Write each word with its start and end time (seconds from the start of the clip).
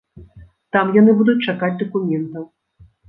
Там 0.77 0.85
яны 0.95 1.11
будуць 1.19 1.37
чакаць 1.53 1.73
дакументаў. 1.83 2.43